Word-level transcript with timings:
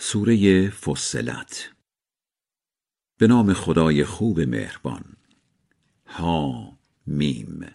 سوره 0.00 0.70
فصلت. 0.70 1.70
به 3.18 3.26
نام 3.26 3.52
خدای 3.52 4.04
خوب 4.04 4.40
مهربان. 4.40 5.04
ها 6.06 6.78
میم 7.06 7.66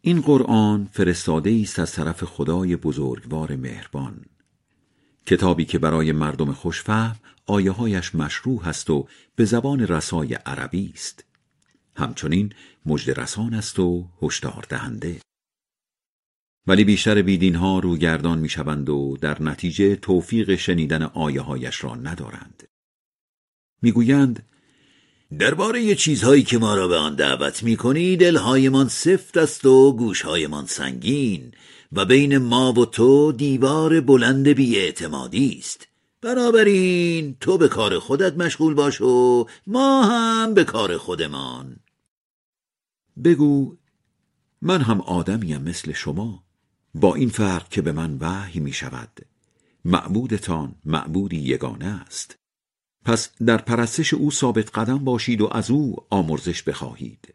این 0.00 0.20
قرآن 0.20 0.88
فرستاده 0.92 1.60
است 1.62 1.78
از 1.78 1.92
طرف 1.92 2.24
خدای 2.24 2.76
بزرگوار 2.76 3.56
مهربان. 3.56 4.24
کتابی 5.26 5.64
که 5.64 5.78
برای 5.78 6.12
مردم 6.12 6.52
خوشفهم 6.52 7.16
آیه 7.46 7.70
هایش 7.70 8.14
مشروع 8.14 8.68
است 8.68 8.90
و 8.90 9.08
به 9.36 9.44
زبان 9.44 9.80
رسای 9.80 10.34
عربی 10.34 10.92
است. 10.94 11.24
همچنین 11.96 12.52
مجد 12.86 13.20
رسان 13.20 13.54
است 13.54 13.78
و 13.78 14.08
هشدار 14.22 14.66
دهنده. 14.68 15.20
ولی 16.66 16.84
بیشتر 16.84 17.22
بیدین 17.22 17.54
ها 17.54 17.78
روگردان 17.78 18.38
می 18.38 18.48
شوند 18.48 18.88
و 18.88 19.16
در 19.20 19.42
نتیجه 19.42 19.96
توفیق 19.96 20.54
شنیدن 20.54 21.02
آیه 21.02 21.40
هایش 21.40 21.84
را 21.84 21.94
ندارند. 21.94 22.68
می‌گویند 23.82 24.46
درباره 25.38 25.94
چیزهایی 25.94 26.42
که 26.42 26.58
ما 26.58 26.74
را 26.74 26.88
به 26.88 26.96
آن 26.96 27.14
دعوت 27.14 27.62
می 27.62 27.76
کنی 27.76 28.16
دلهایمان 28.16 28.88
سفت 28.88 29.36
است 29.36 29.66
و 29.66 29.92
گوشهایمان 29.92 30.66
سنگین 30.66 31.52
و 31.92 32.04
بین 32.04 32.38
ما 32.38 32.72
و 32.72 32.86
تو 32.86 33.32
دیوار 33.32 34.00
بلند 34.00 34.48
بیاعتمادی 34.48 35.56
است. 35.58 35.88
بنابراین 36.22 37.36
تو 37.40 37.58
به 37.58 37.68
کار 37.68 37.98
خودت 37.98 38.36
مشغول 38.36 38.74
باش 38.74 39.00
و 39.00 39.46
ما 39.66 40.02
هم 40.02 40.54
به 40.54 40.64
کار 40.64 40.96
خودمان. 40.96 41.76
بگو 43.24 43.76
من 44.62 44.80
هم 44.80 45.00
آدمیم 45.00 45.62
مثل 45.62 45.92
شما. 45.92 46.49
با 46.94 47.14
این 47.14 47.28
فرق 47.28 47.68
که 47.68 47.82
به 47.82 47.92
من 47.92 48.18
وحی 48.20 48.60
می 48.60 48.72
شود 48.72 49.26
معبودتان 49.84 50.74
معبودی 50.84 51.36
یگانه 51.36 51.86
است. 51.86 52.36
پس 53.04 53.30
در 53.44 53.56
پرستش 53.56 54.14
او 54.14 54.30
ثابت 54.30 54.78
قدم 54.78 54.98
باشید 54.98 55.40
و 55.40 55.48
از 55.52 55.70
او 55.70 55.96
آمرزش 56.10 56.62
بخواهید. 56.62 57.34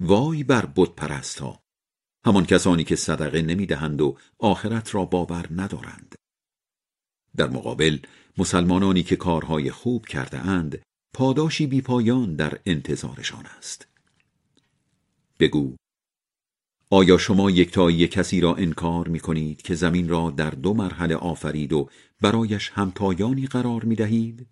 وای 0.00 0.44
بر 0.44 0.68
بت 0.76 0.90
پرست 0.90 1.38
ها 1.38 1.60
همان 2.26 2.46
کسانی 2.46 2.84
که 2.84 2.96
صدقه 2.96 3.42
نمی 3.42 3.66
دهند 3.66 4.00
و 4.00 4.16
آخرت 4.38 4.94
را 4.94 5.04
باور 5.04 5.46
ندارند. 5.50 6.14
در 7.36 7.48
مقابل 7.48 7.98
مسلمانانی 8.38 9.02
که 9.02 9.16
کارهای 9.16 9.70
خوب 9.70 10.06
کرده 10.06 10.38
اند 10.38 10.82
پاداشی 11.14 11.66
بی 11.66 11.80
پایان 11.80 12.36
در 12.36 12.58
انتظارشان 12.66 13.46
است. 13.46 13.86
بگو 15.40 15.76
آیا 16.90 17.18
شما 17.18 17.50
یکتایی 17.50 18.08
کسی 18.08 18.40
را 18.40 18.54
انکار 18.54 19.08
می 19.08 19.20
کنید 19.20 19.62
که 19.62 19.74
زمین 19.74 20.08
را 20.08 20.30
در 20.30 20.50
دو 20.50 20.74
مرحله 20.74 21.14
آفرید 21.14 21.72
و 21.72 21.88
برایش 22.20 22.70
همتایانی 22.74 23.46
قرار 23.46 23.84
می 23.84 23.96
دهید؟ 23.96 24.46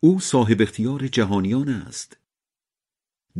او 0.00 0.20
صاحب 0.20 0.62
اختیار 0.62 1.08
جهانیان 1.08 1.68
است 1.68 2.16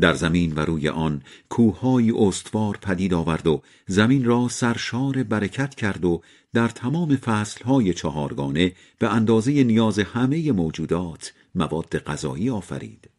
در 0.00 0.14
زمین 0.14 0.54
و 0.54 0.60
روی 0.60 0.88
آن 0.88 1.22
کوههای 1.48 2.10
استوار 2.10 2.76
پدید 2.76 3.14
آورد 3.14 3.46
و 3.46 3.62
زمین 3.86 4.24
را 4.24 4.48
سرشار 4.48 5.22
برکت 5.22 5.74
کرد 5.74 6.04
و 6.04 6.22
در 6.52 6.68
تمام 6.68 7.16
فصلهای 7.16 7.94
چهارگانه 7.94 8.72
به 8.98 9.08
اندازه 9.08 9.64
نیاز 9.64 9.98
همه 9.98 10.52
موجودات 10.52 11.34
مواد 11.54 11.98
غذایی 11.98 12.50
آفرید 12.50 13.10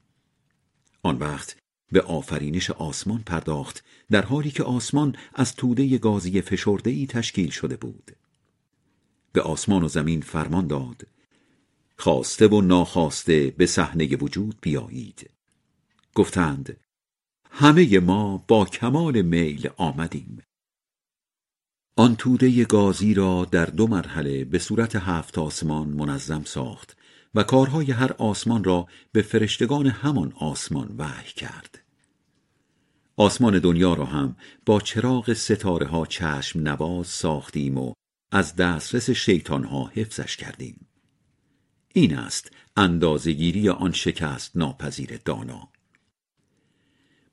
آن 1.03 1.17
وقت 1.17 1.58
به 1.91 2.02
آفرینش 2.02 2.71
آسمان 2.71 3.23
پرداخت 3.23 3.83
در 4.11 4.21
حالی 4.21 4.52
که 4.52 4.63
آسمان 4.63 5.16
از 5.33 5.55
توده 5.55 5.97
گازی 5.97 6.41
فشرده 6.41 6.89
ای 6.89 7.07
تشکیل 7.07 7.49
شده 7.49 7.77
بود. 7.77 8.11
به 9.31 9.41
آسمان 9.41 9.83
و 9.83 9.88
زمین 9.88 10.21
فرمان 10.21 10.67
داد. 10.67 11.08
خواسته 11.97 12.47
و 12.47 12.61
ناخواسته 12.61 13.53
به 13.58 13.65
صحنه 13.65 14.15
وجود 14.15 14.58
بیایید. 14.61 15.30
گفتند 16.15 16.77
همه 17.52 17.99
ما 17.99 18.45
با 18.48 18.65
کمال 18.65 19.21
میل 19.21 19.69
آمدیم. 19.77 20.43
آن 21.95 22.15
توده 22.15 22.65
گازی 22.65 23.14
را 23.14 23.45
در 23.52 23.65
دو 23.65 23.87
مرحله 23.87 24.45
به 24.45 24.59
صورت 24.59 24.95
هفت 24.95 25.37
آسمان 25.37 25.87
منظم 25.87 26.43
ساخت. 26.43 26.96
و 27.36 27.43
کارهای 27.43 27.92
هر 27.92 28.14
آسمان 28.14 28.64
را 28.64 28.88
به 29.11 29.21
فرشتگان 29.21 29.88
همان 29.88 30.33
آسمان 30.39 30.95
وحی 30.98 31.32
کرد. 31.32 31.83
آسمان 33.15 33.60
دنیا 33.60 33.93
را 33.93 34.05
هم 34.05 34.36
با 34.65 34.82
چراغ 34.82 35.33
ستاره 35.33 35.87
ها 35.87 36.05
چشم 36.05 36.60
نواز 36.60 37.08
ساختیم 37.08 37.77
و 37.77 37.93
از 38.32 38.55
دسترس 38.55 39.10
شیطان 39.10 39.64
ها 39.64 39.92
حفظش 39.93 40.37
کردیم. 40.37 40.87
این 41.93 42.17
است 42.17 42.52
اندازگیری 42.77 43.70
آن 43.70 43.92
شکست 43.92 44.58
ناپذیر 44.58 45.20
دانا. 45.26 45.70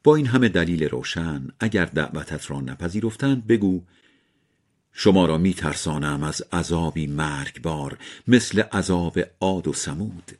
با 0.04 0.16
این 0.16 0.26
همه 0.26 0.48
دلیل 0.48 0.84
روشن 0.84 1.48
اگر 1.60 1.84
دعوتت 1.84 2.50
را 2.50 2.60
نپذیرفتند 2.60 3.46
بگو 3.46 3.84
شما 4.94 5.26
را 5.26 5.38
می 5.38 5.54
ترسانم 5.54 6.22
از 6.22 6.42
عذابی 6.52 7.06
مرگبار 7.06 7.98
مثل 8.28 8.60
عذاب 8.60 9.18
عاد 9.40 9.68
و 9.68 9.72
سمود. 9.72 10.32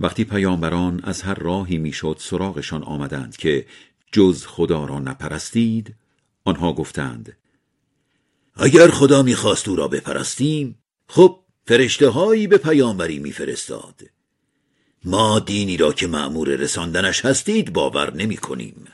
وقتی 0.00 0.24
پیامبران 0.24 1.00
از 1.04 1.22
هر 1.22 1.34
راهی 1.34 1.78
می‌شد 1.78 2.16
سراغشان 2.20 2.82
آمدند 2.82 3.36
که 3.36 3.66
جز 4.12 4.46
خدا 4.46 4.84
را 4.84 4.98
نپرستید 4.98 5.94
آنها 6.44 6.72
گفتند 6.72 7.36
اگر 8.56 8.88
خدا 8.88 9.22
می‌خواست 9.22 9.68
او 9.68 9.76
را 9.76 9.88
بپرستیم 9.88 10.78
خب 11.08 11.40
فرشته 11.66 12.08
هایی 12.08 12.46
به 12.46 12.58
پیامبری 12.58 13.18
میفرستاد. 13.18 14.00
ما 15.04 15.38
دینی 15.38 15.76
را 15.76 15.92
که 15.92 16.06
معمور 16.06 16.48
رساندنش 16.48 17.24
هستید 17.24 17.72
باور 17.72 18.14
نمی 18.14 18.36
کنیم 18.36 18.86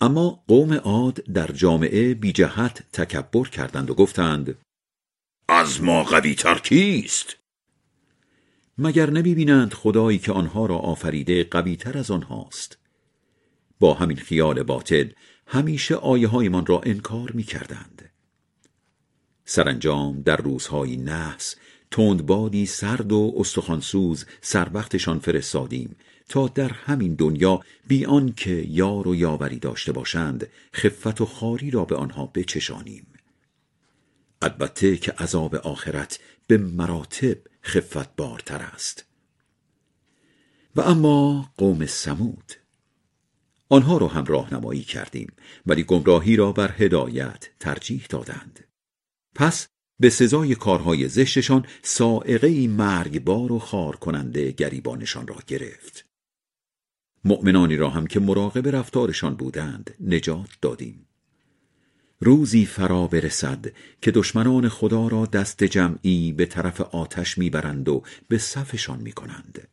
اما 0.00 0.44
قوم 0.48 0.72
عاد 0.72 1.14
در 1.14 1.46
جامعه 1.46 2.14
بی 2.14 2.32
جهت 2.32 2.82
تکبر 2.92 3.48
کردند 3.48 3.90
و 3.90 3.94
گفتند 3.94 4.58
از 5.48 5.82
ما 5.82 6.04
قوی 6.04 6.34
تر 6.34 6.58
کیست؟ 6.58 7.36
مگر 8.78 9.10
نمی 9.10 9.34
بینند 9.34 9.74
خدایی 9.74 10.18
که 10.18 10.32
آنها 10.32 10.66
را 10.66 10.76
آفریده 10.76 11.44
قوی 11.44 11.76
تر 11.76 11.98
از 11.98 12.10
آنهاست؟ 12.10 12.78
با 13.80 13.94
همین 13.94 14.16
خیال 14.16 14.62
باطل 14.62 15.08
همیشه 15.46 15.94
آیه 15.94 16.28
هایمان 16.28 16.66
را 16.66 16.80
انکار 16.84 17.32
می 17.32 17.42
کردند 17.42 18.10
سرانجام 19.44 20.22
در 20.22 20.36
روزهای 20.36 20.96
نحس 20.96 21.56
تندبادی 21.90 22.66
سرد 22.66 23.12
و 23.12 23.34
استخوانسوز 23.36 24.26
سر 24.40 24.68
وقتشان 24.72 25.18
فرستادیم. 25.18 25.96
تا 26.28 26.48
در 26.48 26.68
همین 26.72 27.14
دنیا 27.14 27.60
بی 27.86 28.06
که 28.36 28.66
یار 28.68 29.08
و 29.08 29.14
یاوری 29.14 29.58
داشته 29.58 29.92
باشند 29.92 30.48
خفت 30.74 31.20
و 31.20 31.26
خاری 31.26 31.70
را 31.70 31.84
به 31.84 31.96
آنها 31.96 32.26
بچشانیم. 32.26 33.06
البته 34.42 34.96
که 34.96 35.12
عذاب 35.12 35.54
آخرت 35.54 36.18
به 36.46 36.56
مراتب 36.58 37.38
خفت 37.64 38.16
بارتر 38.16 38.62
است. 38.62 39.04
و 40.76 40.80
اما 40.80 41.50
قوم 41.56 41.86
سمود 41.86 42.52
آنها 43.68 43.98
را 43.98 44.08
هم 44.08 44.24
راهنمایی 44.24 44.82
کردیم 44.82 45.32
ولی 45.66 45.82
گمراهی 45.82 46.36
را 46.36 46.52
بر 46.52 46.74
هدایت 46.78 47.48
ترجیح 47.60 48.06
دادند. 48.08 48.64
پس 49.34 49.68
به 50.00 50.10
سزای 50.10 50.54
کارهای 50.54 51.08
زشتشان 51.08 51.66
سائقه 51.82 52.68
مرگبار 52.68 53.52
و 53.52 53.58
خار 53.58 53.96
کننده 53.96 54.50
گریبانشان 54.52 55.26
را 55.26 55.36
گرفت. 55.46 56.05
مؤمنانی 57.26 57.76
را 57.76 57.90
هم 57.90 58.06
که 58.06 58.20
مراقب 58.20 58.68
رفتارشان 58.68 59.34
بودند 59.34 59.94
نجات 60.00 60.48
دادیم. 60.62 61.06
روزی 62.20 62.66
فرا 62.66 63.06
برسد 63.06 63.66
که 64.02 64.10
دشمنان 64.10 64.68
خدا 64.68 65.08
را 65.08 65.26
دست 65.26 65.64
جمعی 65.64 66.32
به 66.32 66.46
طرف 66.46 66.80
آتش 66.80 67.38
می‌برند 67.38 67.88
و 67.88 68.02
به 68.28 68.38
صفشان 68.38 69.00
می‌کنند. 69.00 69.68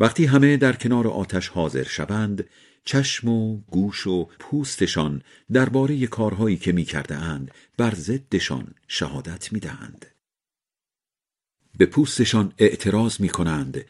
وقتی 0.00 0.24
همه 0.24 0.56
در 0.56 0.72
کنار 0.72 1.08
آتش 1.08 1.48
حاضر 1.48 1.84
شوند 1.84 2.44
چشم 2.84 3.28
و 3.28 3.60
گوش 3.60 4.06
و 4.06 4.28
پوستشان 4.38 5.22
درباره 5.52 6.06
کارهایی 6.06 6.56
که 6.56 6.72
می‌کرده 6.72 7.16
اند 7.16 7.50
بر 7.76 7.94
ضدشان 7.94 8.74
شهادت 8.88 9.52
می‌دهند. 9.52 10.06
به 11.78 11.86
پوستشان 11.86 12.52
اعتراض 12.58 13.20
می‌کنند 13.20 13.84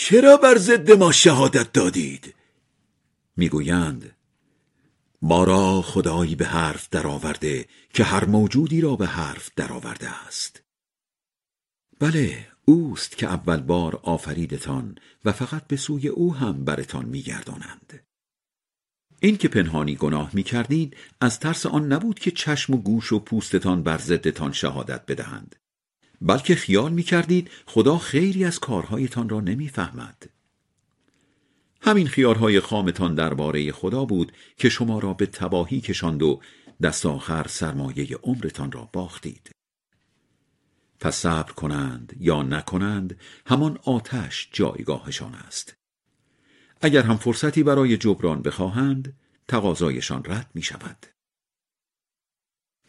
چرا 0.00 0.36
بر 0.36 0.58
ضد 0.58 0.90
ما 0.90 1.12
شهادت 1.12 1.72
دادید؟ 1.72 2.34
می‌گویند 3.36 4.16
ما 5.22 5.44
را 5.44 5.82
خدایی 5.82 6.34
به 6.34 6.46
حرف 6.46 6.88
درآورده 6.90 7.66
که 7.94 8.04
هر 8.04 8.24
موجودی 8.24 8.80
را 8.80 8.96
به 8.96 9.06
حرف 9.06 9.50
درآورده 9.56 10.26
است. 10.26 10.62
بله 12.00 12.48
اوست 12.64 13.16
که 13.16 13.26
اول 13.26 13.60
بار 13.60 14.00
آفریدتان 14.02 14.98
و 15.24 15.32
فقط 15.32 15.66
به 15.66 15.76
سوی 15.76 16.08
او 16.08 16.34
هم 16.34 16.64
برتان 16.64 17.04
میگردانند. 17.04 18.06
این 19.20 19.36
که 19.36 19.48
پنهانی 19.48 19.96
گناه 19.96 20.30
می 20.32 20.42
کردید 20.42 20.96
از 21.20 21.40
ترس 21.40 21.66
آن 21.66 21.92
نبود 21.92 22.18
که 22.18 22.30
چشم 22.30 22.74
و 22.74 22.76
گوش 22.76 23.12
و 23.12 23.18
پوستتان 23.18 23.82
بر 23.82 23.98
ضدتان 23.98 24.52
شهادت 24.52 25.06
بدهند. 25.06 25.56
بلکه 26.20 26.54
خیال 26.54 26.92
می 26.92 27.02
کردید 27.02 27.50
خدا 27.66 27.98
خیری 27.98 28.44
از 28.44 28.58
کارهایتان 28.58 29.28
را 29.28 29.40
نمی‌فهمد. 29.40 30.30
همین 31.80 32.06
خیالهای 32.06 32.60
خامتان 32.60 33.14
درباره 33.14 33.72
خدا 33.72 34.04
بود 34.04 34.32
که 34.56 34.68
شما 34.68 34.98
را 34.98 35.14
به 35.14 35.26
تباهی 35.26 35.80
کشاند 35.80 36.22
و 36.22 36.40
دست 36.82 37.06
آخر 37.06 37.46
سرمایه 37.48 38.16
عمرتان 38.22 38.72
را 38.72 38.88
باختید. 38.92 39.50
پس 41.00 41.16
صبر 41.16 41.52
کنند 41.52 42.16
یا 42.20 42.42
نکنند 42.42 43.20
همان 43.46 43.78
آتش 43.84 44.48
جایگاهشان 44.52 45.34
است. 45.34 45.74
اگر 46.80 47.02
هم 47.02 47.16
فرصتی 47.16 47.62
برای 47.62 47.96
جبران 47.96 48.42
بخواهند 48.42 49.16
تقاضایشان 49.48 50.22
رد 50.24 50.50
می 50.54 50.62
شود 50.62 51.06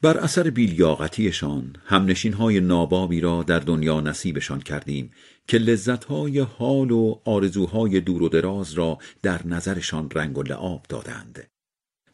بر 0.01 0.17
اثر 0.17 0.49
بیلیاقتیشان 0.49 1.75
همنشین 1.85 2.33
های 2.33 2.59
نابابی 2.59 3.21
را 3.21 3.43
در 3.43 3.59
دنیا 3.59 4.01
نصیبشان 4.01 4.59
کردیم 4.59 5.11
که 5.47 5.57
لذتهای 5.57 6.39
حال 6.39 6.91
و 6.91 7.19
آرزوهای 7.25 8.01
دور 8.01 8.23
و 8.23 8.29
دراز 8.29 8.73
را 8.73 8.97
در 9.21 9.47
نظرشان 9.47 10.09
رنگ 10.15 10.37
و 10.37 10.43
لعاب 10.43 10.85
دادند. 10.89 11.47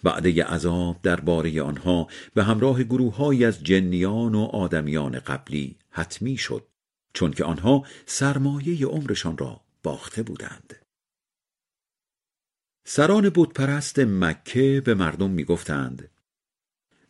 وعده 0.04 0.44
عذاب 0.44 1.00
درباره 1.04 1.62
آنها 1.62 2.08
به 2.34 2.44
همراه 2.44 2.84
گروههایی 2.84 3.46
از 3.46 3.64
جنیان 3.64 4.36
و 4.36 4.44
آدمیان 4.44 5.20
قبلی 5.20 5.76
حتمی 5.90 6.38
شد 6.38 6.68
چون 7.14 7.32
که 7.32 7.44
آنها 7.44 7.84
سرمایه 8.06 8.86
عمرشان 8.86 9.38
را 9.38 9.62
باخته 9.84 10.24
بودند. 10.24 10.76
سران 12.86 13.32
بتپرست 13.36 14.00
مکه 14.00 14.82
به 14.86 14.94
مردم 14.94 15.30
می‌گفتند 15.30 16.10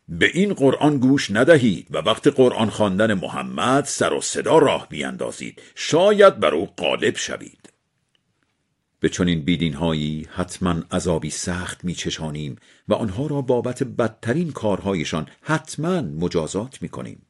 به 0.08 0.30
این 0.34 0.54
قرآن 0.54 0.98
گوش 0.98 1.30
ندهید 1.30 1.86
و 1.90 1.98
وقت 1.98 2.26
قرآن 2.26 2.70
خواندن 2.70 3.14
محمد 3.14 3.84
سر 3.84 4.12
و 4.12 4.20
صدا 4.20 4.58
راه 4.58 4.88
بیاندازید 4.88 5.62
شاید 5.74 6.40
بر 6.40 6.54
او 6.54 6.66
غالب 6.66 7.16
شوید. 7.16 7.72
به 9.00 9.08
چنین 9.08 9.40
بیدینهایی 9.40 10.26
حتما 10.30 10.82
عذابی 10.90 11.30
سخت 11.30 11.84
میچشانیم 11.84 12.56
و 12.88 12.94
آنها 12.94 13.26
را 13.26 13.40
بابت 13.42 13.82
بدترین 13.82 14.52
کارهایشان 14.52 15.28
حتما 15.40 16.00
مجازات 16.00 16.82
می‌کنیم. 16.82 17.26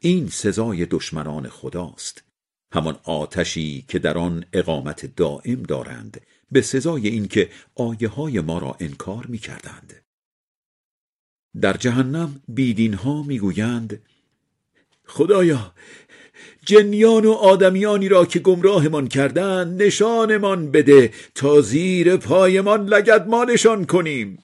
این 0.00 0.28
سزای 0.28 0.86
دشمنان 0.86 1.48
خداست. 1.48 2.24
همان 2.72 2.98
آتشی 3.04 3.84
که 3.88 3.98
در 3.98 4.18
آن 4.18 4.44
اقامت 4.52 5.16
دائم 5.16 5.62
دارند 5.62 6.20
به 6.52 6.62
سزای 6.62 7.08
اینکه 7.08 7.50
آیه 7.74 8.08
های 8.08 8.40
ما 8.40 8.58
را 8.58 8.76
انکار 8.80 9.26
می‌کردند. 9.26 10.05
در 11.60 11.72
جهنم 11.72 12.42
بیدین 12.48 12.94
ها 12.94 13.22
می‌گویند 13.22 14.02
خدایا 15.06 15.72
جنیان 16.64 17.24
و 17.24 17.32
آدمیانی 17.32 18.08
را 18.08 18.26
که 18.26 18.38
گمراهمان 18.38 19.08
کردند 19.08 19.82
نشانمان 19.82 20.70
بده 20.70 21.12
تا 21.34 21.60
زیر 21.60 22.16
پایمان 22.16 22.86
لگدمانشان 22.86 23.84
کنیم. 23.84 24.38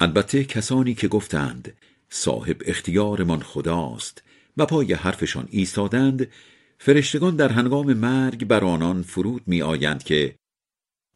البته 0.00 0.44
کسانی 0.44 0.94
که 0.94 1.08
گفتند 1.08 1.76
صاحب 2.10 2.62
اختیارمان 2.66 3.40
خداست 3.40 4.22
و 4.56 4.66
پای 4.66 4.92
حرفشان 4.92 5.48
ایستادند 5.50 6.28
فرشتگان 6.78 7.36
در 7.36 7.48
هنگام 7.48 7.92
مرگ 7.92 8.44
بر 8.44 8.64
آنان 8.64 9.02
فرود 9.02 9.42
می 9.46 9.62
آیند 9.62 10.02
که 10.02 10.34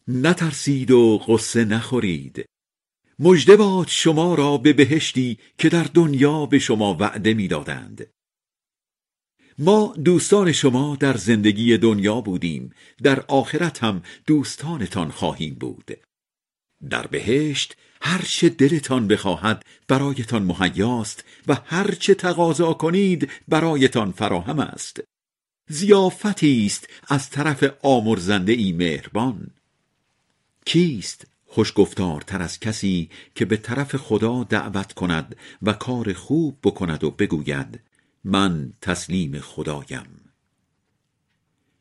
نترسید 0.08 0.90
و 0.90 1.18
قصه 1.28 1.64
نخورید. 1.64 2.44
مژده 3.18 3.56
باد 3.56 3.88
شما 3.88 4.34
را 4.34 4.56
به 4.56 4.72
بهشتی 4.72 5.38
که 5.58 5.68
در 5.68 5.84
دنیا 5.84 6.46
به 6.46 6.58
شما 6.58 6.94
وعده 6.94 7.34
می‌دادند. 7.34 8.06
ما 9.58 9.94
دوستان 10.04 10.52
شما 10.52 10.96
در 10.96 11.16
زندگی 11.16 11.78
دنیا 11.78 12.20
بودیم 12.20 12.72
در 13.02 13.20
آخرت 13.20 13.84
هم 13.84 14.02
دوستانتان 14.26 15.10
خواهیم 15.10 15.54
بود. 15.54 15.90
در 16.90 17.06
بهشت 17.06 17.76
هر 18.02 18.22
چه 18.22 18.48
دلتان 18.48 19.08
بخواهد 19.08 19.64
برایتان 19.88 20.42
مهیاست 20.42 21.24
و 21.46 21.56
هر 21.64 21.94
چه 21.94 22.14
تقاضا 22.14 22.72
کنید 22.72 23.30
برایتان 23.48 24.12
فراهم 24.12 24.58
است. 24.58 25.00
زیافتی 25.68 26.66
است 26.66 26.88
از 27.08 27.30
طرف 27.30 27.64
آمرزنده 27.82 28.52
ای 28.52 28.72
مهربان. 28.72 29.50
کیست؟ 30.66 31.26
خوشگفتارتر 31.54 32.42
از 32.42 32.60
کسی 32.60 33.10
که 33.34 33.44
به 33.44 33.56
طرف 33.56 33.96
خدا 33.96 34.44
دعوت 34.44 34.92
کند 34.92 35.36
و 35.62 35.72
کار 35.72 36.12
خوب 36.12 36.58
بکند 36.62 37.04
و 37.04 37.10
بگوید 37.10 37.80
من 38.24 38.72
تسلیم 38.80 39.40
خدایم. 39.40 40.06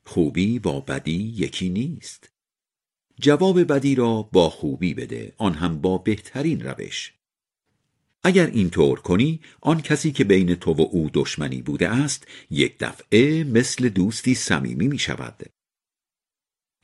خوبی 0.03 0.59
با 0.59 0.79
بدی 0.79 1.33
یکی 1.37 1.69
نیست. 1.69 2.29
جواب 3.19 3.63
بدی 3.73 3.95
را 3.95 4.21
با 4.21 4.49
خوبی 4.49 4.93
بده 4.93 5.33
آن 5.37 5.53
هم 5.53 5.81
با 5.81 5.97
بهترین 5.97 6.61
روش. 6.61 7.13
اگر 8.23 8.47
اینطور 8.47 8.99
کنی 8.99 9.39
آن 9.61 9.81
کسی 9.81 10.11
که 10.11 10.23
بین 10.23 10.55
تو 10.55 10.73
و 10.73 10.81
او 10.81 11.09
دشمنی 11.13 11.61
بوده 11.61 11.89
است 11.89 12.27
یک 12.51 12.75
دفعه 12.79 13.43
مثل 13.43 13.89
دوستی 13.89 14.35
صمیمی 14.35 14.87
می 14.87 14.99
شود 14.99 15.43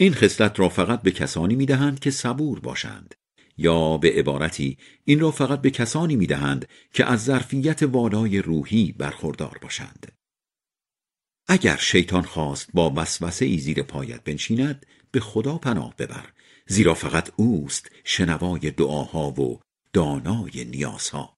این 0.01 0.13
خصلت 0.13 0.59
را 0.59 0.69
فقط 0.69 1.01
به 1.01 1.11
کسانی 1.11 1.55
می 1.55 1.65
دهند 1.65 1.99
که 1.99 2.11
صبور 2.11 2.59
باشند 2.59 3.15
یا 3.57 3.97
به 3.97 4.11
عبارتی 4.11 4.77
این 5.03 5.19
را 5.19 5.31
فقط 5.31 5.61
به 5.61 5.71
کسانی 5.71 6.15
می 6.15 6.27
دهند 6.27 6.67
که 6.93 7.05
از 7.05 7.23
ظرفیت 7.23 7.83
والای 7.83 8.41
روحی 8.41 8.91
برخوردار 8.91 9.57
باشند. 9.61 10.11
اگر 11.47 11.75
شیطان 11.75 12.21
خواست 12.21 12.69
با 12.73 12.93
وسوسه 12.95 13.45
ای 13.45 13.57
زیر 13.57 13.81
پایت 13.81 14.23
بنشیند 14.23 14.85
به 15.11 15.19
خدا 15.19 15.57
پناه 15.57 15.95
ببر 15.97 16.29
زیرا 16.67 16.93
فقط 16.93 17.31
اوست 17.35 17.91
شنوای 18.03 18.71
دعاها 18.71 19.31
و 19.31 19.59
دانای 19.93 20.65
نیازها. 20.65 21.37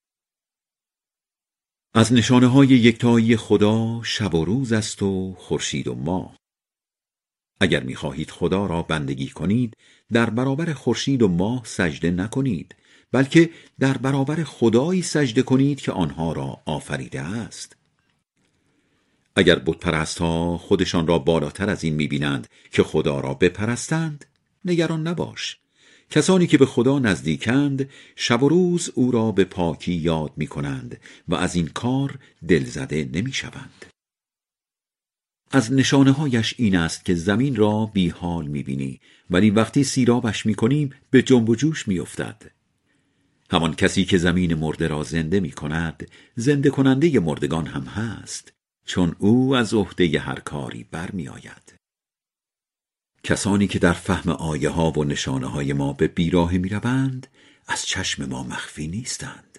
از 1.93 2.13
نشانه 2.13 2.47
های 2.47 2.67
یکتایی 2.67 3.37
خدا 3.37 4.03
شب 4.03 4.35
و 4.35 4.45
روز 4.45 4.73
است 4.73 5.03
و 5.03 5.35
خورشید 5.37 5.87
و 5.87 5.95
ماه. 5.95 6.40
اگر 7.61 7.83
می‌خواهید 7.83 8.31
خدا 8.31 8.65
را 8.65 8.81
بندگی 8.81 9.27
کنید 9.27 9.77
در 10.11 10.29
برابر 10.29 10.73
خورشید 10.73 11.21
و 11.21 11.27
ماه 11.27 11.61
سجده 11.65 12.11
نکنید 12.11 12.75
بلکه 13.11 13.49
در 13.79 13.97
برابر 13.97 14.43
خدایی 14.43 15.01
سجده 15.01 15.41
کنید 15.41 15.81
که 15.81 15.91
آنها 15.91 16.33
را 16.33 16.61
آفریده 16.65 17.21
است 17.21 17.75
اگر 19.35 19.59
بتپرست 19.59 20.19
ها 20.19 20.57
خودشان 20.57 21.07
را 21.07 21.19
بالاتر 21.19 21.69
از 21.69 21.83
این 21.83 21.95
می‌بینند 21.95 22.47
که 22.71 22.83
خدا 22.83 23.19
را 23.19 23.33
بپرستند 23.33 24.25
نگران 24.65 25.07
نباش 25.07 25.57
کسانی 26.09 26.47
که 26.47 26.57
به 26.57 26.65
خدا 26.65 26.99
نزدیکند 26.99 27.89
شب 28.15 28.43
و 28.43 28.49
روز 28.49 28.91
او 28.95 29.11
را 29.11 29.31
به 29.31 29.43
پاکی 29.43 29.93
یاد 29.93 30.31
می 30.37 30.47
کنند 30.47 30.99
و 31.27 31.35
از 31.35 31.55
این 31.55 31.67
کار 31.67 32.19
دلزده 32.47 33.09
نمی 33.13 33.33
شوند. 33.33 33.90
از 35.51 35.73
نشانه 35.73 36.11
هایش 36.11 36.55
این 36.57 36.75
است 36.75 37.05
که 37.05 37.15
زمین 37.15 37.55
را 37.55 37.85
بی 37.85 38.09
حال 38.09 38.47
می 38.47 38.63
بینی 38.63 38.99
ولی 39.29 39.49
وقتی 39.49 39.83
سیرابش 39.83 40.45
می 40.45 40.55
کنیم 40.55 40.93
به 41.09 41.21
جنب 41.21 41.49
و 41.49 41.55
جوش 41.55 41.87
می 41.87 41.99
افتد. 41.99 42.51
همان 43.51 43.75
کسی 43.75 44.05
که 44.05 44.17
زمین 44.17 44.53
مرده 44.53 44.87
را 44.87 45.03
زنده 45.03 45.39
می 45.39 45.51
کند 45.51 46.07
زنده 46.35 46.69
کننده 46.69 47.19
مردگان 47.19 47.67
هم 47.67 47.83
هست 47.83 48.53
چون 48.85 49.15
او 49.19 49.55
از 49.55 49.73
عهده 49.73 50.19
هر 50.19 50.39
کاری 50.39 50.85
برمی 50.91 51.27
آید. 51.27 51.73
کسانی 53.23 53.67
که 53.67 53.79
در 53.79 53.93
فهم 53.93 54.31
آیه 54.31 54.69
ها 54.69 54.91
و 54.91 55.03
نشانه 55.03 55.47
های 55.47 55.73
ما 55.73 55.93
به 55.93 56.07
بیراه 56.07 56.57
می 56.57 56.69
روند 56.69 57.27
از 57.67 57.85
چشم 57.85 58.25
ما 58.25 58.43
مخفی 58.43 58.87
نیستند. 58.87 59.50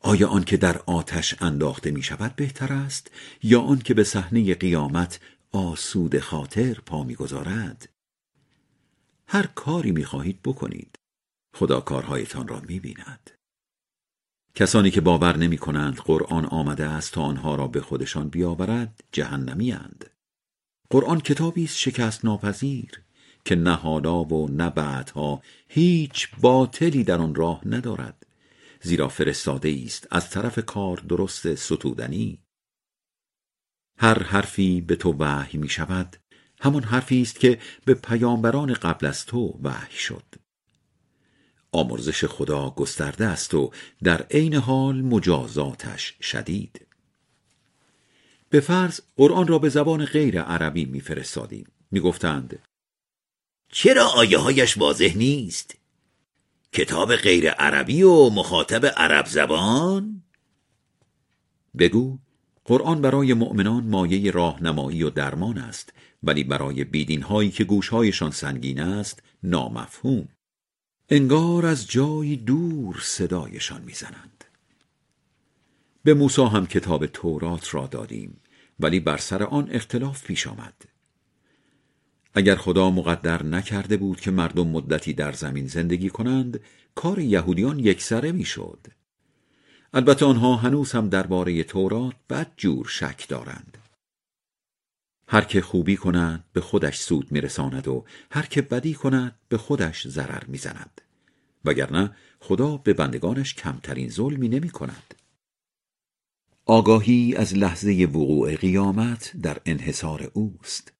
آیا 0.00 0.28
آن 0.28 0.44
که 0.44 0.56
در 0.56 0.78
آتش 0.78 1.42
انداخته 1.42 1.90
می 1.90 2.02
شود 2.02 2.36
بهتر 2.36 2.72
است 2.72 3.10
یا 3.42 3.60
آن 3.60 3.78
که 3.78 3.94
به 3.94 4.04
صحنه 4.04 4.54
قیامت 4.54 5.20
آسود 5.52 6.18
خاطر 6.18 6.74
پا 6.86 7.04
می‌گذارد 7.04 7.88
هر 9.26 9.46
کاری 9.46 9.92
می 9.92 10.04
خواهید 10.04 10.42
بکنید 10.44 10.98
خدا 11.54 11.80
کارهایتان 11.80 12.48
را 12.48 12.60
می 12.60 12.80
بیند. 12.80 13.30
کسانی 14.54 14.90
که 14.90 15.00
باور 15.00 15.36
نمی 15.36 15.58
کنند 15.58 15.96
قرآن 15.96 16.44
آمده 16.46 16.86
است 16.86 17.12
تا 17.12 17.22
آنها 17.22 17.54
را 17.54 17.68
به 17.68 17.80
خودشان 17.80 18.28
بیاورد 18.28 19.04
جهنمی 19.12 19.72
اند. 19.72 20.10
قرآن 20.90 21.20
کتابی 21.20 21.64
است 21.64 21.76
شکست 21.76 22.24
ناپذیر 22.24 23.02
که 23.44 23.56
نه 23.56 23.74
حالا 23.74 24.24
و 24.24 24.48
نه 24.48 24.70
بعدها 24.70 25.42
هیچ 25.68 26.28
باطلی 26.40 27.04
در 27.04 27.18
آن 27.18 27.34
راه 27.34 27.60
ندارد 27.66 28.26
زیرا 28.82 29.08
فرستاده 29.08 29.82
است. 29.84 30.06
از 30.10 30.30
طرف 30.30 30.58
کار 30.58 30.96
درست 30.96 31.54
ستودنی. 31.54 32.38
هر 33.98 34.22
حرفی 34.22 34.80
به 34.80 34.96
تو 34.96 35.12
وحی 35.18 35.58
می 35.58 35.68
شود 35.68 36.16
همان 36.60 36.82
حرفی 36.82 37.22
است 37.22 37.40
که 37.40 37.58
به 37.84 37.94
پیامبران 37.94 38.74
قبل 38.74 39.06
از 39.06 39.26
تو 39.26 39.58
وحی 39.62 39.96
شد. 39.96 40.24
آمرزش 41.72 42.24
خدا 42.24 42.70
گسترده 42.70 43.26
است 43.26 43.54
و 43.54 43.70
در 44.02 44.22
عین 44.22 44.54
حال 44.54 45.02
مجازاتش 45.02 46.16
شدید. 46.20 46.86
به 48.48 48.60
فرض 48.60 49.00
قرآن 49.16 49.46
را 49.46 49.58
به 49.58 49.68
زبان 49.68 50.04
غیر 50.04 50.42
عربی 50.42 50.84
میفرستادیم 50.84 51.66
می‌گفتند 51.90 52.58
چرا 53.72 54.06
آیه 54.06 54.38
هایش 54.38 54.78
واضح 54.78 55.12
نیست؟ 55.16 55.79
کتاب 56.72 57.16
غیر 57.16 57.50
عربی 57.50 58.02
و 58.02 58.30
مخاطب 58.30 58.86
عرب 58.86 59.26
زبان؟ 59.26 60.22
بگو 61.78 62.18
قرآن 62.64 63.00
برای 63.02 63.34
مؤمنان 63.34 63.84
مایه 63.84 64.30
راهنمایی 64.30 65.02
و 65.02 65.10
درمان 65.10 65.58
است 65.58 65.92
ولی 66.22 66.44
برای 66.44 66.84
بیدین 66.84 67.22
هایی 67.22 67.50
که 67.50 67.64
گوشهایشان 67.64 68.30
سنگین 68.30 68.80
است 68.80 69.22
نامفهوم. 69.42 70.28
انگار 71.08 71.66
از 71.66 71.86
جایی 71.90 72.36
دور 72.36 73.00
صدایشان 73.02 73.82
می‌زنند. 73.82 74.44
به 76.04 76.14
موسی 76.14 76.42
هم 76.42 76.66
کتاب 76.66 77.06
تورات 77.06 77.74
را 77.74 77.86
دادیم 77.86 78.40
ولی 78.80 79.00
بر 79.00 79.16
سر 79.16 79.42
آن 79.42 79.68
اختلاف 79.70 80.24
پیش 80.24 80.46
آمد. 80.46 80.74
اگر 82.34 82.54
خدا 82.54 82.90
مقدر 82.90 83.42
نکرده 83.42 83.96
بود 83.96 84.20
که 84.20 84.30
مردم 84.30 84.66
مدتی 84.66 85.12
در 85.12 85.32
زمین 85.32 85.66
زندگی 85.66 86.10
کنند 86.10 86.60
کار 86.94 87.18
یهودیان 87.18 87.78
یکسره 87.78 88.32
می‌شد. 88.32 88.86
البته 89.94 90.26
آنها 90.26 90.56
هنوز 90.56 90.92
هم 90.92 91.08
درباره 91.08 91.62
تورات 91.62 92.14
بد 92.30 92.52
جور 92.56 92.86
شک 92.88 93.28
دارند. 93.28 93.78
هر 95.28 95.40
که 95.40 95.60
خوبی 95.60 95.96
کند 95.96 96.44
به 96.52 96.60
خودش 96.60 96.98
سود 96.98 97.32
میرساند 97.32 97.88
و 97.88 98.04
هر 98.30 98.46
که 98.46 98.62
بدی 98.62 98.94
کند 98.94 99.34
به 99.48 99.58
خودش 99.58 100.08
ضرر 100.08 100.44
می‌زند. 100.44 101.00
وگرنه 101.64 102.16
خدا 102.40 102.76
به 102.76 102.92
بندگانش 102.92 103.54
کمترین 103.54 104.08
ظلمی 104.08 104.48
نمی 104.48 104.70
کند 104.70 105.14
آگاهی 106.66 107.34
از 107.36 107.54
لحظه 107.54 108.08
وقوع 108.12 108.56
قیامت 108.56 109.32
در 109.42 109.60
انحصار 109.66 110.30
اوست. 110.34 110.92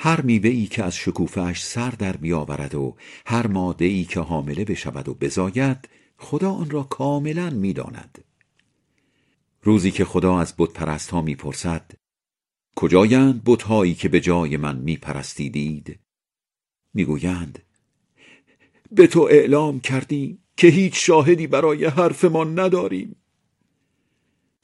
هر 0.00 0.20
میوه 0.20 0.50
ای 0.50 0.66
که 0.66 0.84
از 0.84 0.96
شکوفهش 0.96 1.64
سر 1.64 1.90
در 1.90 2.16
بیاورد 2.16 2.74
و 2.74 2.96
هر 3.26 3.46
ماده 3.46 3.84
ای 3.84 4.04
که 4.04 4.20
حامله 4.20 4.64
بشود 4.64 5.08
و 5.08 5.14
بزاید 5.14 5.88
خدا 6.18 6.52
آن 6.52 6.70
را 6.70 6.82
کاملا 6.82 7.50
می‌داند. 7.50 8.24
روزی 9.62 9.90
که 9.90 10.04
خدا 10.04 10.38
از 10.38 10.54
بت 10.58 10.72
پرست 10.72 11.10
ها 11.10 11.22
می‌پرسد 11.22 11.90
کجایند 12.76 13.42
بتهایی 13.46 13.94
که 13.94 14.08
به 14.08 14.20
جای 14.20 14.56
من 14.56 14.76
میپرستیدید؟ 14.76 15.98
می‌گویند 16.94 17.58
به 18.90 19.06
تو 19.06 19.20
اعلام 19.20 19.80
کردیم 19.80 20.38
که 20.56 20.66
هیچ 20.66 21.06
شاهدی 21.06 21.46
برای 21.46 21.84
حرفمان 21.84 22.58
نداریم. 22.58 23.16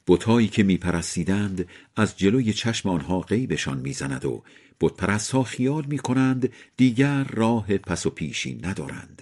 بتهایی 0.07 0.47
که 0.47 0.63
میپرستیدند 0.63 1.67
از 1.95 2.17
جلوی 2.17 2.53
چشم 2.53 2.89
آنها 2.89 3.19
غیبشان 3.19 3.77
می‌زند 3.77 4.25
و 4.25 4.43
بتپرست 4.81 5.31
ها 5.31 5.43
خیال 5.43 5.85
می‌کنند 5.85 6.53
دیگر 6.77 7.23
راه 7.23 7.77
پس 7.77 8.05
و 8.05 8.09
پیشی 8.09 8.59
ندارند. 8.63 9.21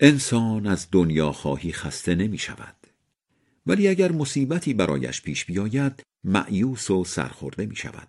انسان 0.00 0.66
از 0.66 0.88
دنیا 0.92 1.32
خواهی 1.32 1.72
خسته 1.72 2.14
نمی 2.14 2.38
شود 2.38 2.76
ولی 3.66 3.88
اگر 3.88 4.12
مصیبتی 4.12 4.74
برایش 4.74 5.22
پیش 5.22 5.44
بیاید 5.44 6.02
معیوس 6.24 6.90
و 6.90 7.04
سرخورده 7.04 7.66
می 7.66 7.76
شود 7.76 8.08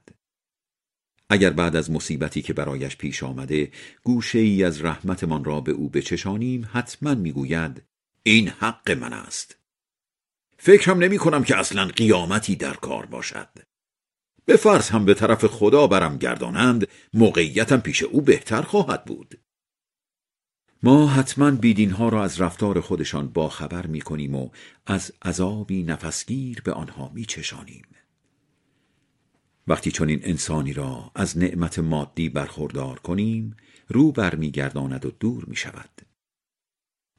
اگر 1.30 1.50
بعد 1.50 1.76
از 1.76 1.92
مصیبتی 1.92 2.42
که 2.42 2.54
برایش 2.54 2.98
پیش 2.98 3.24
آمده 3.24 3.72
گوشه 4.04 4.40
ای 4.40 4.64
از 4.64 4.82
رحمتمان 4.82 5.44
را 5.44 5.62
به 5.62 5.72
او 5.72 5.90
بچشانیم 5.90 6.70
حتما 6.74 7.16
می‌گوید 7.16 7.84
این 8.24 8.48
حق 8.48 8.92
من 8.92 9.14
است. 9.14 9.58
فکرم 10.58 10.98
نمی 10.98 11.18
کنم 11.18 11.44
که 11.44 11.58
اصلا 11.58 11.86
قیامتی 11.86 12.56
در 12.56 12.74
کار 12.74 13.06
باشد. 13.06 13.50
به 14.46 14.56
فرض 14.56 14.90
هم 14.90 15.06
به 15.06 15.14
طرف 15.14 15.46
خدا 15.46 15.88
برم 15.88 16.18
گردانند 16.18 16.88
موقعیتم 17.14 17.80
پیش 17.80 18.04
او 18.04 18.22
بهتر 18.22 18.62
خواهد 18.62 19.06
بود 19.06 19.40
ما 20.84 21.08
حتما 21.08 21.52
بیدین 21.52 21.92
ها 21.92 22.10
را 22.10 22.24
از 22.24 22.42
رفتار 22.42 22.82
خودشان 22.82 23.28
باخبر 23.28 23.88
می 23.88 24.02
کنیم 24.02 24.36
و 24.36 24.50
از 24.86 25.12
عذابی 25.22 25.84
نفسگیر 25.84 26.62
به 26.62 26.74
آنها 26.74 27.12
می 27.14 27.26
چشانیم. 27.26 27.86
وقتی 29.68 29.92
چون 29.92 30.10
این 30.10 30.20
انسانی 30.24 30.74
را 30.74 31.12
از 31.16 31.38
نعمت 31.38 31.80
مادی 31.80 32.30
برخوردار 32.30 33.00
کنیم 33.00 33.56
رو 33.88 34.12
برمیگرداند 34.12 35.06
و 35.06 35.12
دور 35.12 35.46
می 35.46 35.56
شود. 35.56 36.02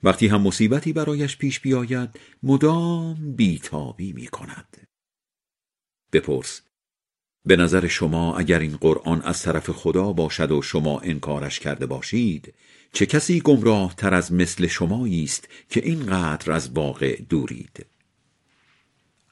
وقتی 0.02 0.26
هم 0.26 0.43
مصیبتی 0.43 0.93
برایش 0.93 1.37
پیش 1.37 1.61
بیاید 1.61 2.21
مدام 2.43 3.33
بیتابی 3.37 4.12
می 4.12 4.26
کند. 4.26 4.88
بپرس 6.12 6.62
به 7.46 7.56
نظر 7.56 7.87
شما 7.87 8.37
اگر 8.37 8.58
این 8.58 8.76
قرآن 8.76 9.22
از 9.22 9.42
طرف 9.42 9.70
خدا 9.70 10.12
باشد 10.12 10.50
و 10.50 10.62
شما 10.62 11.00
انکارش 11.00 11.61
کرده 11.61 11.87
باشید 11.87 12.54
چه 12.92 13.06
کسی 13.06 13.40
گمراه 13.40 13.94
تر 13.96 14.14
از 14.14 14.32
مثل 14.32 14.66
شمایی 14.66 15.25
است 15.25 15.49
که 15.70 15.80
اینقدر 15.84 16.52
از 16.52 16.70
واقع 16.70 17.20
دورید؟ 17.28 17.87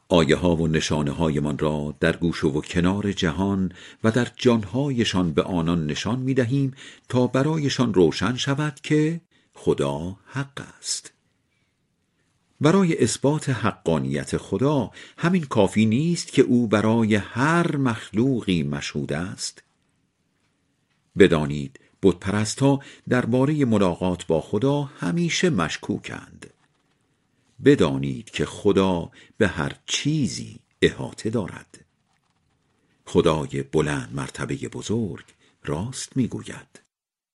آیه 0.09 0.37
ها 0.37 0.57
و 0.57 0.69
نشانه 0.69 1.11
هایمان 1.11 1.59
را 1.59 1.95
در 2.01 2.17
گوش 2.17 2.45
و 2.45 2.61
کنار 2.61 3.13
جهان 3.13 3.73
و 4.05 4.11
در 4.11 4.29
جانهایشان 4.37 5.33
به 5.33 5.43
آنان 5.43 5.87
نشان 5.87 6.19
می 6.19 6.35
دهیم 6.35 6.75
تا 7.09 7.27
برایشان 7.27 7.95
روشن 7.95 8.37
شود 8.37 8.81
که 8.83 9.21
خدا 9.55 10.17
حق 10.27 10.67
است. 10.79 11.13
برای 12.61 13.03
اثبات 13.03 13.49
حقانیت 13.49 14.37
خدا 14.37 14.91
همین 15.19 15.45
کافی 15.45 15.87
نیست 15.87 16.33
که 16.33 16.43
او 16.43 16.67
برای 16.67 17.15
هر 17.15 17.77
مخلوقی 17.77 18.63
مشهود 18.63 19.13
است. 19.13 19.63
بدانید 21.19 21.81
بتپرستها 22.03 22.83
درباره 23.09 23.65
ملاقات 23.65 24.27
با 24.27 24.41
خدا 24.41 24.83
همیشه 24.83 25.51
مشکوکند. 25.51 26.51
بدانید 27.65 28.31
که 28.31 28.47
خدا 28.47 29.11
به 29.39 29.49
هر 29.49 29.77
چیزی 29.87 30.59
احاطه 30.83 31.31
دارد. 31.31 31.85
خدای 33.07 33.63
بلند 33.63 34.15
مرتبه 34.15 34.55
بزرگ 34.55 35.25
راست 35.65 36.17
می‌گوید. 36.17 36.90